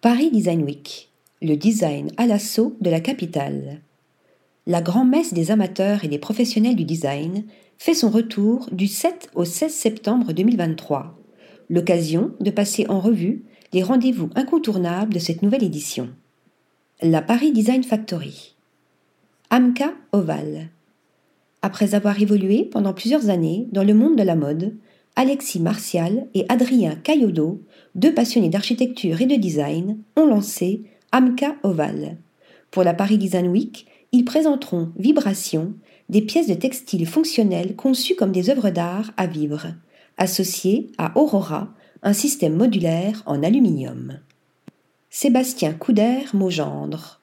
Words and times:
Paris 0.00 0.30
Design 0.30 0.62
Week, 0.62 1.10
le 1.42 1.56
design 1.56 2.12
à 2.18 2.28
l'assaut 2.28 2.76
de 2.80 2.88
la 2.88 3.00
capitale. 3.00 3.80
La 4.68 4.80
grand-messe 4.80 5.34
des 5.34 5.50
amateurs 5.50 6.04
et 6.04 6.08
des 6.08 6.20
professionnels 6.20 6.76
du 6.76 6.84
design 6.84 7.42
fait 7.78 7.94
son 7.94 8.08
retour 8.08 8.68
du 8.70 8.86
7 8.86 9.28
au 9.34 9.44
16 9.44 9.74
septembre 9.74 10.32
2023, 10.32 11.18
l'occasion 11.68 12.30
de 12.38 12.52
passer 12.52 12.86
en 12.88 13.00
revue 13.00 13.42
les 13.72 13.82
rendez-vous 13.82 14.30
incontournables 14.36 15.12
de 15.12 15.18
cette 15.18 15.42
nouvelle 15.42 15.64
édition. 15.64 16.10
La 17.02 17.20
Paris 17.20 17.50
Design 17.50 17.82
Factory. 17.82 18.54
Amka 19.50 19.94
Oval. 20.12 20.68
Après 21.62 21.96
avoir 21.96 22.22
évolué 22.22 22.62
pendant 22.70 22.94
plusieurs 22.94 23.30
années 23.30 23.66
dans 23.72 23.82
le 23.82 23.94
monde 23.94 24.14
de 24.14 24.22
la 24.22 24.36
mode, 24.36 24.76
Alexis 25.18 25.58
Martial 25.58 26.28
et 26.34 26.46
Adrien 26.48 26.94
Caillodo, 26.94 27.60
deux 27.96 28.14
passionnés 28.14 28.50
d'architecture 28.50 29.20
et 29.20 29.26
de 29.26 29.34
design, 29.34 29.98
ont 30.16 30.26
lancé 30.26 30.84
Amka 31.10 31.56
Oval. 31.64 32.18
Pour 32.70 32.84
la 32.84 32.94
Paris 32.94 33.18
Design 33.18 33.48
Week, 33.48 33.88
ils 34.12 34.24
présenteront 34.24 34.92
Vibration, 34.96 35.74
des 36.08 36.22
pièces 36.22 36.46
de 36.46 36.54
textile 36.54 37.04
fonctionnelles 37.04 37.74
conçues 37.74 38.14
comme 38.14 38.30
des 38.30 38.48
œuvres 38.48 38.70
d'art 38.70 39.10
à 39.16 39.26
vivre, 39.26 39.74
associées 40.18 40.86
à 40.98 41.18
Aurora, 41.18 41.74
un 42.04 42.12
système 42.12 42.54
modulaire 42.54 43.24
en 43.26 43.42
aluminium. 43.42 44.20
Sébastien 45.10 45.72
Couder 45.72 46.26
Maugendre. 46.32 47.20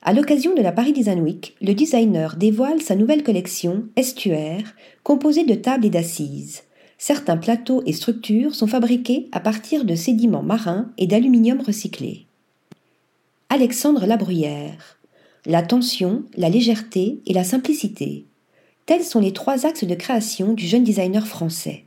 À 0.00 0.14
l'occasion 0.14 0.54
de 0.54 0.62
la 0.62 0.72
Paris 0.72 0.94
Design 0.94 1.20
Week, 1.20 1.56
le 1.60 1.74
designer 1.74 2.36
dévoile 2.36 2.80
sa 2.80 2.96
nouvelle 2.96 3.22
collection 3.22 3.84
Estuaire, 3.96 4.74
composée 5.02 5.44
de 5.44 5.54
tables 5.54 5.84
et 5.84 5.90
d'assises 5.90 6.62
certains 7.06 7.36
plateaux 7.36 7.82
et 7.84 7.92
structures 7.92 8.54
sont 8.54 8.66
fabriqués 8.66 9.28
à 9.30 9.38
partir 9.38 9.84
de 9.84 9.94
sédiments 9.94 10.42
marins 10.42 10.90
et 10.96 11.06
d'aluminium 11.06 11.60
recyclé. 11.60 12.24
Alexandre 13.50 14.06
Labruyère. 14.06 14.98
La 15.44 15.60
tension, 15.60 16.22
la 16.34 16.48
légèreté 16.48 17.20
et 17.26 17.34
la 17.34 17.44
simplicité. 17.44 18.24
Tels 18.86 19.04
sont 19.04 19.20
les 19.20 19.34
trois 19.34 19.66
axes 19.66 19.84
de 19.84 19.94
création 19.94 20.54
du 20.54 20.66
jeune 20.66 20.82
designer 20.82 21.26
français. 21.26 21.84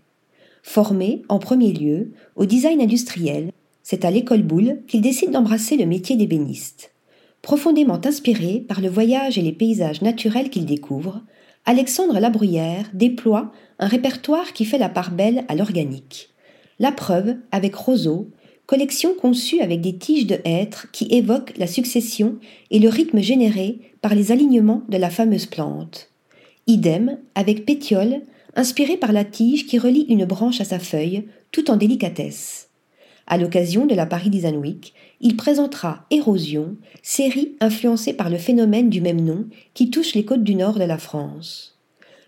Formé, 0.62 1.24
en 1.30 1.40
premier 1.40 1.74
lieu, 1.74 2.12
au 2.36 2.46
design 2.46 2.80
industriel, 2.80 3.52
c'est 3.82 4.06
à 4.06 4.12
l'école 4.12 4.44
Boulle 4.44 4.82
qu'il 4.88 5.02
décide 5.02 5.32
d'embrasser 5.32 5.78
le 5.78 5.88
métier 5.88 6.16
d'ébéniste. 6.16 6.92
Profondément 7.42 8.00
inspiré 8.06 8.64
par 8.68 8.82
le 8.82 8.90
voyage 8.90 9.40
et 9.40 9.42
les 9.42 9.52
paysages 9.52 10.04
naturels 10.04 10.52
qu'il 10.52 10.68
découvre, 10.68 11.24
Alexandre 11.70 12.18
Labruyère 12.22 12.86
déploie 12.94 13.52
un 13.78 13.88
répertoire 13.88 14.54
qui 14.54 14.64
fait 14.64 14.78
la 14.78 14.88
part 14.88 15.12
belle 15.12 15.44
à 15.50 15.56
l'organique. 15.56 16.30
La 16.80 16.94
preuve 16.94 17.36
avec 17.52 17.76
Roseau, 17.76 18.30
collection 18.68 19.14
conçue 19.14 19.60
avec 19.60 19.82
des 19.82 19.98
tiges 19.98 20.28
de 20.28 20.40
hêtre 20.46 20.88
qui 20.94 21.10
évoquent 21.12 21.58
la 21.58 21.68
succession 21.68 22.38
et 22.72 22.80
le 22.80 22.88
rythme 22.88 23.20
généré 23.20 23.80
par 24.02 24.16
les 24.16 24.32
alignements 24.32 24.84
de 24.88 24.96
la 24.96 25.10
fameuse 25.10 25.46
plante. 25.46 26.10
Idem 26.68 27.18
avec 27.36 27.66
Pétiole, 27.66 28.22
inspiré 28.56 28.96
par 28.96 29.12
la 29.12 29.26
tige 29.26 29.68
qui 29.68 29.78
relie 29.78 30.06
une 30.08 30.24
branche 30.24 30.62
à 30.62 30.66
sa 30.66 30.80
feuille, 30.80 31.28
tout 31.52 31.70
en 31.70 31.76
délicatesse. 31.76 32.67
À 33.28 33.38
l'occasion 33.38 33.86
de 33.86 33.94
la 33.94 34.06
Paris 34.06 34.30
Design 34.30 34.56
Week, 34.56 34.94
il 35.20 35.36
présentera 35.36 36.06
Érosion, 36.12 36.78
série 37.04 37.56
influencée 37.60 38.14
par 38.14 38.30
le 38.30 38.38
phénomène 38.38 38.90
du 38.90 39.02
même 39.02 39.20
nom 39.20 39.46
qui 39.74 39.90
touche 39.90 40.16
les 40.16 40.24
côtes 40.24 40.46
du 40.46 40.56
nord 40.56 40.80
de 40.80 40.86
la 40.86 40.98
France. 40.98 41.78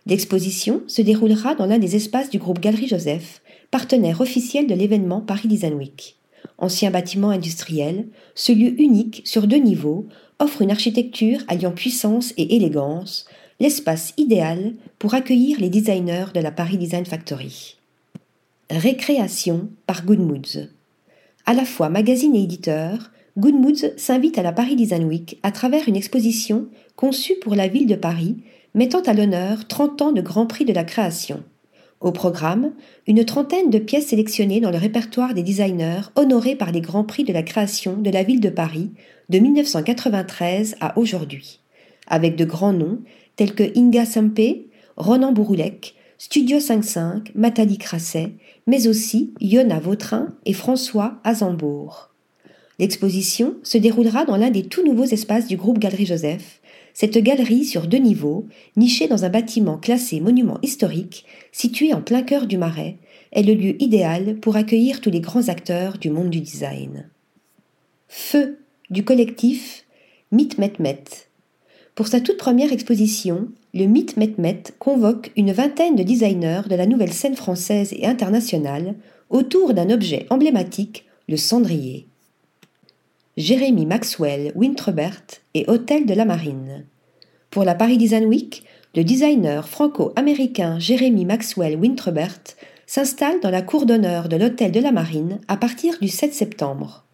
L'exposition 0.05 0.81
se 0.87 1.01
déroulera 1.01 1.55
dans 1.55 1.65
l'un 1.65 1.79
des 1.79 1.95
espaces 1.95 2.29
du 2.29 2.37
groupe 2.37 2.59
Galerie 2.59 2.89
Joseph, 2.89 3.41
partenaire 3.71 4.19
officiel 4.19 4.67
de 4.67 4.75
l'événement 4.75 5.21
Paris 5.21 5.47
Design 5.47 5.75
Week. 5.75 6.17
Ancien 6.57 6.91
bâtiment 6.91 7.29
industriel, 7.29 8.07
ce 8.35 8.51
lieu 8.51 8.79
unique 8.81 9.21
sur 9.23 9.47
deux 9.47 9.57
niveaux 9.57 10.05
offre 10.39 10.61
une 10.61 10.71
architecture 10.71 11.39
alliant 11.47 11.71
puissance 11.71 12.33
et 12.35 12.55
élégance, 12.57 13.25
l'espace 13.61 14.13
idéal 14.17 14.73
pour 14.97 15.13
accueillir 15.13 15.59
les 15.61 15.69
designers 15.69 16.33
de 16.33 16.41
la 16.41 16.51
Paris 16.51 16.77
Design 16.77 17.05
Factory. 17.05 17.77
Récréation 18.69 19.69
par 19.85 20.05
Good 20.05 20.19
Moods. 20.19 20.69
À 21.49 21.55
la 21.55 21.65
fois 21.65 21.89
magazine 21.89 22.35
et 22.35 22.43
éditeur, 22.43 23.09
Good 23.39 23.55
Moods 23.55 23.97
s'invite 23.97 24.37
à 24.37 24.43
la 24.43 24.51
Paris 24.51 24.75
Design 24.75 25.05
Week 25.05 25.39
à 25.41 25.51
travers 25.51 25.89
une 25.89 25.95
exposition 25.95 26.67
conçue 26.95 27.39
pour 27.41 27.55
la 27.55 27.67
ville 27.67 27.87
de 27.87 27.95
Paris, 27.95 28.37
mettant 28.75 28.99
à 28.99 29.15
l'honneur 29.15 29.67
30 29.67 30.01
ans 30.03 30.11
de 30.11 30.21
Grand 30.21 30.45
Prix 30.45 30.65
de 30.65 30.73
la 30.73 30.83
création. 30.83 31.41
Au 32.01 32.11
programme, 32.11 32.73
une 33.07 33.25
trentaine 33.25 33.71
de 33.71 33.79
pièces 33.79 34.09
sélectionnées 34.09 34.59
dans 34.59 34.69
le 34.69 34.77
répertoire 34.77 35.33
des 35.33 35.41
designers 35.41 36.11
honorés 36.15 36.55
par 36.55 36.71
les 36.71 36.81
Grands 36.81 37.03
Prix 37.03 37.23
de 37.23 37.33
la 37.33 37.41
création 37.41 37.97
de 37.97 38.11
la 38.11 38.21
ville 38.21 38.41
de 38.41 38.49
Paris 38.49 38.91
de 39.29 39.39
1993 39.39 40.75
à 40.81 40.99
aujourd'hui, 40.99 41.61
avec 42.05 42.35
de 42.35 42.45
grands 42.45 42.73
noms 42.73 42.99
tels 43.37 43.55
que 43.55 43.75
Inga 43.75 44.05
Sampe, 44.05 44.67
Ronan 44.97 45.31
Bouroulec, 45.31 45.95
Studio 46.21 46.59
55, 46.59 47.31
Matali 47.33 47.77
Crasset, 47.77 48.33
mais 48.67 48.89
aussi 48.89 49.33
Yona 49.39 49.79
Vautrin 49.79 50.35
et 50.43 50.51
François 50.51 51.17
Azambourg. 51.23 52.09
L'exposition 52.77 53.55
se 53.63 53.77
déroulera 53.77 54.25
dans 54.25 54.35
l'un 54.35 54.49
des 54.49 54.63
tout 54.63 54.83
nouveaux 54.83 55.05
espaces 55.05 55.47
du 55.47 55.55
groupe 55.55 55.79
Galerie 55.79 56.05
Joseph, 56.05 56.59
cette 56.93 57.17
galerie 57.19 57.63
sur 57.63 57.87
deux 57.87 57.99
niveaux, 57.99 58.47
nichée 58.75 59.07
dans 59.07 59.23
un 59.23 59.29
bâtiment 59.29 59.77
classé 59.77 60.19
monument 60.19 60.59
historique, 60.61 61.23
situé 61.53 61.93
en 61.93 62.01
plein 62.01 62.21
cœur 62.21 62.47
du 62.47 62.57
Marais, 62.57 62.97
est 63.31 63.43
le 63.43 63.53
lieu 63.53 63.81
idéal 63.81 64.35
pour 64.41 64.57
accueillir 64.57 64.99
tous 64.99 65.11
les 65.11 65.21
grands 65.21 65.47
acteurs 65.47 65.99
du 65.99 66.09
monde 66.09 66.31
du 66.31 66.41
design. 66.41 67.09
Feu 68.09 68.59
du 68.89 69.05
collectif 69.05 69.85
Mit 70.33 70.49
Met 70.57 70.73
Met. 70.79 71.28
Pour 71.95 72.07
sa 72.07 72.21
toute 72.21 72.37
première 72.37 72.71
exposition, 72.71 73.49
le 73.73 73.85
Mythe 73.85 74.17
Met 74.17 74.63
convoque 74.79 75.31
une 75.35 75.51
vingtaine 75.51 75.95
de 75.95 76.03
designers 76.03 76.61
de 76.69 76.75
la 76.75 76.85
nouvelle 76.85 77.13
scène 77.13 77.35
française 77.35 77.93
et 77.93 78.05
internationale 78.05 78.95
autour 79.29 79.73
d'un 79.73 79.89
objet 79.89 80.25
emblématique, 80.29 81.05
le 81.27 81.37
cendrier. 81.37 82.07
Jérémy 83.37 83.85
Maxwell 83.85 84.51
Wintrebert 84.55 85.23
et 85.53 85.69
Hôtel 85.69 86.05
de 86.05 86.13
la 86.13 86.25
Marine. 86.25 86.85
Pour 87.51 87.63
la 87.63 87.75
Paris 87.75 87.97
Design 87.97 88.25
Week, 88.25 88.63
le 88.95 89.03
designer 89.03 89.69
franco-américain 89.69 90.79
Jérémy 90.79 91.25
Maxwell 91.25 91.77
Wintrebert 91.77 92.39
s'installe 92.87 93.39
dans 93.39 93.51
la 93.51 93.61
cour 93.61 93.85
d'honneur 93.85 94.29
de 94.29 94.35
l'Hôtel 94.35 94.71
de 94.71 94.79
la 94.79 94.91
Marine 94.91 95.39
à 95.47 95.57
partir 95.57 95.99
du 96.01 96.07
7 96.07 96.33
septembre 96.33 97.05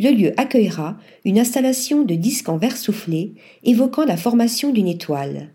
le 0.00 0.10
lieu 0.10 0.32
accueillera 0.38 0.96
une 1.26 1.38
installation 1.38 2.02
de 2.02 2.14
disques 2.14 2.48
en 2.48 2.56
verre 2.56 2.78
soufflé 2.78 3.34
évoquant 3.64 4.06
la 4.06 4.16
formation 4.16 4.72
d'une 4.72 4.88
étoile. 4.88 5.50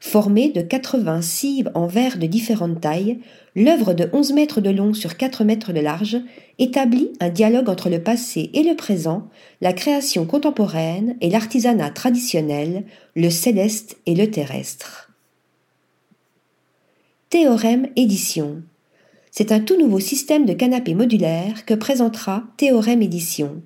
Formée 0.00 0.50
de 0.50 0.60
80 0.60 1.22
cives 1.22 1.70
en 1.74 1.86
verre 1.86 2.18
de 2.18 2.26
différentes 2.26 2.80
tailles, 2.80 3.20
l'œuvre 3.54 3.94
de 3.94 4.10
11 4.12 4.32
mètres 4.32 4.60
de 4.60 4.68
long 4.68 4.92
sur 4.94 5.16
4 5.16 5.44
mètres 5.44 5.72
de 5.72 5.80
large 5.80 6.18
établit 6.58 7.10
un 7.20 7.30
dialogue 7.30 7.68
entre 7.68 7.88
le 7.88 8.02
passé 8.02 8.50
et 8.52 8.64
le 8.64 8.74
présent, 8.74 9.28
la 9.60 9.72
création 9.72 10.26
contemporaine 10.26 11.16
et 11.20 11.30
l'artisanat 11.30 11.90
traditionnel, 11.90 12.84
le 13.14 13.30
céleste 13.30 13.96
et 14.06 14.14
le 14.16 14.28
terrestre. 14.28 15.12
Théorème 17.30 17.88
Édition 17.94 18.62
C'est 19.30 19.52
un 19.52 19.60
tout 19.60 19.78
nouveau 19.78 20.00
système 20.00 20.46
de 20.46 20.52
canapé 20.52 20.94
modulaire 20.94 21.64
que 21.64 21.74
présentera 21.74 22.44
Théorème 22.56 23.02
Édition. 23.02 23.62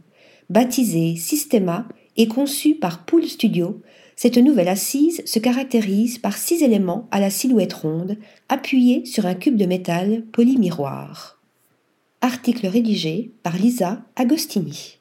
Baptisé 0.51 1.17
Systema 1.17 1.87
et 2.17 2.27
conçu 2.27 2.75
par 2.75 3.05
Pool 3.05 3.25
Studio, 3.27 3.83
cette 4.17 4.39
nouvelle 4.39 4.69
assise 4.69 5.23
se 5.27 5.39
caractérise 5.39 6.19
par 6.19 6.37
six 6.37 6.63
éléments 6.63 7.07
à 7.11 7.21
la 7.21 7.31
silhouette 7.31 7.75
ronde, 7.75 8.17
appuyés 8.49 9.05
sur 9.05 9.27
un 9.27 9.35
cube 9.35 9.57
de 9.57 9.67
métal 9.67 10.25
polymiroir. 10.33 11.41
Article 12.23 12.67
rédigé 12.67 13.31
par 13.43 13.57
Lisa 13.57 14.03
Agostini. 14.17 14.98